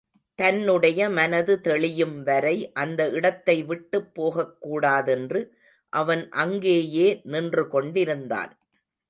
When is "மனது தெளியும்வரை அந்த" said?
1.09-3.09